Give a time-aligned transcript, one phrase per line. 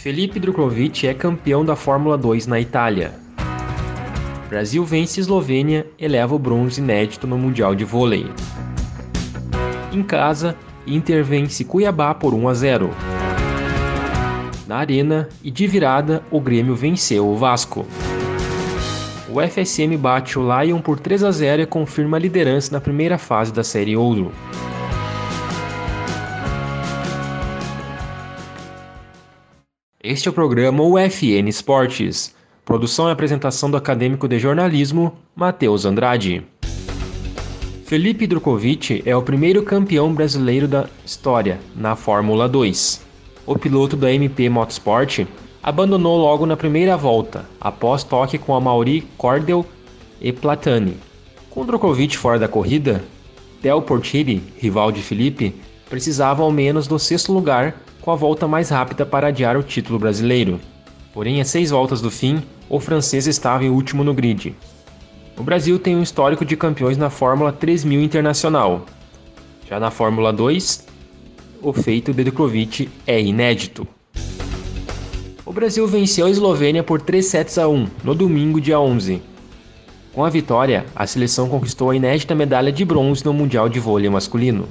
[0.00, 3.12] Felipe Drukovic é campeão da Fórmula 2 na Itália.
[4.48, 8.24] Brasil vence Eslovênia e o bronze inédito no Mundial de Vôlei.
[9.92, 12.90] Em casa, Inter vence Cuiabá por 1 a 0.
[14.66, 17.84] Na Arena e de virada, o Grêmio venceu o Vasco.
[19.28, 23.18] O FSM bate o Lion por 3 a 0 e confirma a liderança na primeira
[23.18, 24.32] fase da Série Ouro.
[30.02, 32.34] Este é o programa UFN Esportes.
[32.64, 36.42] Produção e apresentação do acadêmico de jornalismo, Matheus Andrade.
[37.84, 43.02] Felipe Drukovic é o primeiro campeão brasileiro da história na Fórmula 2.
[43.44, 45.26] O piloto da MP Motorsport
[45.62, 49.66] abandonou logo na primeira volta, após toque com a Mauri Cordel
[50.18, 50.96] e Platani.
[51.50, 53.04] Com Drukovic fora da corrida,
[53.60, 55.54] Del Portieri, rival de Felipe,
[55.90, 59.98] precisava ao menos do sexto lugar com a volta mais rápida para adiar o título
[59.98, 60.60] brasileiro.
[61.12, 64.54] Porém, a seis voltas do fim, o francês estava em último no grid.
[65.36, 68.86] O Brasil tem um histórico de campeões na Fórmula 3000 Internacional.
[69.68, 70.86] Já na Fórmula 2,
[71.62, 73.86] o feito de Djokovic é inédito.
[75.44, 79.20] O Brasil venceu a Eslovênia por 3 sets a 1 no domingo, dia 11.
[80.12, 84.10] Com a vitória, a seleção conquistou a inédita medalha de bronze no Mundial de Vôlei
[84.10, 84.68] masculino.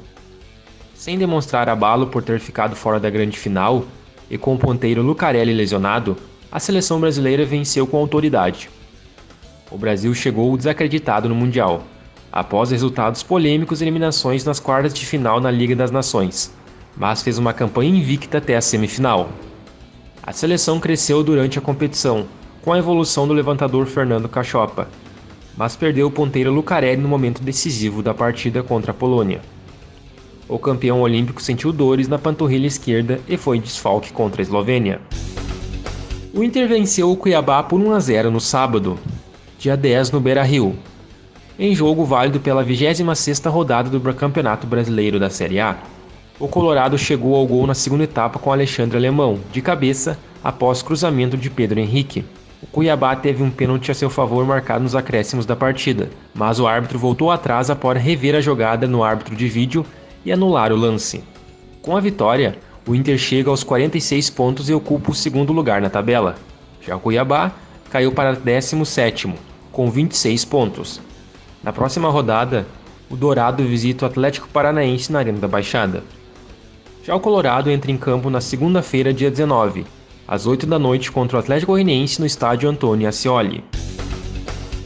[0.99, 3.85] Sem demonstrar abalo por ter ficado fora da grande final
[4.29, 6.17] e com o ponteiro Lucarelli lesionado,
[6.51, 8.69] a seleção brasileira venceu com autoridade.
[9.71, 11.83] O Brasil chegou desacreditado no Mundial,
[12.29, 16.53] após resultados polêmicos e eliminações nas quartas de final na Liga das Nações,
[16.97, 19.29] mas fez uma campanha invicta até a semifinal.
[20.21, 22.27] A seleção cresceu durante a competição,
[22.61, 24.89] com a evolução do levantador Fernando Cachopa,
[25.55, 29.39] mas perdeu o ponteiro Lucarelli no momento decisivo da partida contra a Polônia.
[30.49, 34.99] O campeão olímpico sentiu dores na panturrilha esquerda e foi desfalque contra a Eslovênia.
[36.33, 38.97] O Inter venceu o Cuiabá por 1 a 0 no sábado,
[39.59, 40.75] dia 10 no Beira-Rio,
[41.59, 45.77] em jogo válido pela 26ª rodada do Campeonato Brasileiro da Série A.
[46.39, 51.37] O Colorado chegou ao gol na segunda etapa com Alexandre Alemão, de cabeça, após cruzamento
[51.37, 52.25] de Pedro Henrique.
[52.61, 56.65] O Cuiabá teve um pênalti a seu favor marcado nos acréscimos da partida, mas o
[56.65, 59.85] árbitro voltou atrás após rever a jogada no árbitro de vídeo
[60.29, 61.23] e anular o lance.
[61.81, 65.89] Com a vitória, o Inter chega aos 46 pontos e ocupa o segundo lugar na
[65.89, 66.35] tabela.
[66.81, 67.51] Já o Cuiabá
[67.89, 69.33] caiu para 17º,
[69.71, 71.01] com 26 pontos.
[71.63, 72.67] Na próxima rodada,
[73.09, 76.03] o Dourado visita o Atlético Paranaense na Arena da Baixada.
[77.03, 79.83] Já o Colorado entra em campo na segunda-feira, dia 19,
[80.27, 83.63] às 8 da noite contra o Atlético Goianiense no estádio Antônio Ascioli.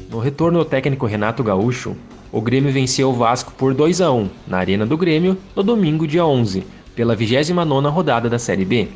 [0.09, 1.97] No retorno ao técnico Renato Gaúcho,
[2.33, 6.07] o Grêmio venceu o Vasco por 2 a 1 na Arena do Grêmio no domingo,
[6.07, 8.87] dia 11, pela 29ª rodada da Série B.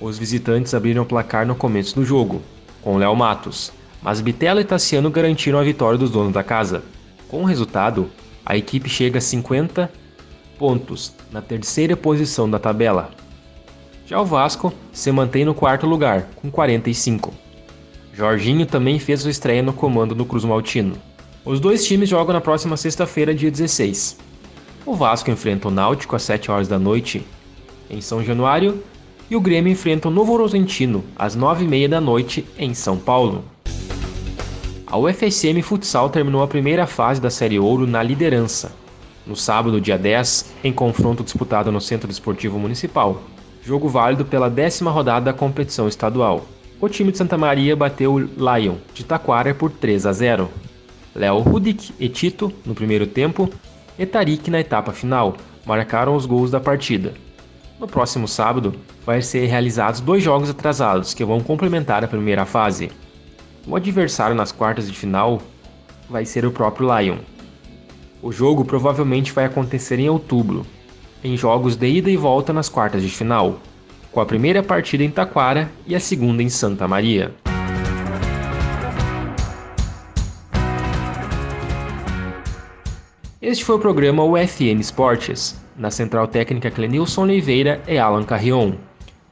[0.00, 2.40] Os visitantes abriram o placar no começo do jogo,
[2.80, 3.70] com Léo Matos,
[4.00, 6.82] mas Bitelo e Tassiano garantiram a vitória dos donos da casa.
[7.28, 8.10] Com o resultado,
[8.44, 9.92] a equipe chega a 50
[10.58, 13.10] pontos, na terceira posição da tabela.
[14.06, 17.34] Já o Vasco se mantém no quarto lugar, com 45.
[18.14, 20.96] Jorginho também fez sua estreia no comando do Cruz Maltino.
[21.50, 24.16] Os dois times jogam na próxima sexta-feira, dia 16.
[24.86, 27.26] O Vasco enfrenta o Náutico às 7 horas da noite,
[27.90, 28.80] em São Januário,
[29.28, 33.42] e o Grêmio enfrenta o Novo Horizontino às 9h30 da noite, em São Paulo.
[34.86, 38.70] A UFSM Futsal terminou a primeira fase da Série Ouro na liderança,
[39.26, 43.22] no sábado, dia 10, em confronto disputado no Centro Desportivo Municipal,
[43.60, 46.46] jogo válido pela décima rodada da competição estadual.
[46.80, 50.48] O time de Santa Maria bateu o Lion de Taquara por 3 a 0.
[51.14, 53.50] Léo Rudik e Tito no primeiro tempo
[53.98, 55.36] e Tarik na etapa final
[55.66, 57.12] marcaram os gols da partida.
[57.78, 58.74] No próximo sábado,
[59.04, 62.90] vai ser realizados dois jogos atrasados que vão complementar a primeira fase.
[63.66, 65.40] O adversário nas quartas de final
[66.08, 67.18] vai ser o próprio Lion.
[68.22, 70.66] O jogo provavelmente vai acontecer em outubro,
[71.24, 73.58] em jogos de ida e volta nas quartas de final,
[74.12, 77.34] com a primeira partida em Taquara e a segunda em Santa Maria.
[83.42, 85.58] Este foi o programa UFN Esportes.
[85.74, 88.74] Na central técnica Clenilson Oliveira e Alan Carrion,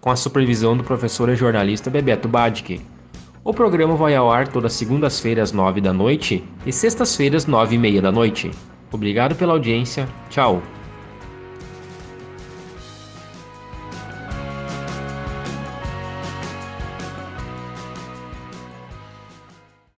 [0.01, 2.81] com a supervisão do professor e jornalista Bebeto Badic.
[3.45, 8.01] O programa vai ao ar todas segundas-feiras, nove da noite e sextas-feiras, nove e meia
[8.01, 8.51] da noite.
[8.91, 10.09] Obrigado pela audiência.
[10.31, 10.63] Tchau.